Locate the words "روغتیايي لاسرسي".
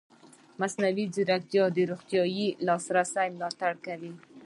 1.91-3.27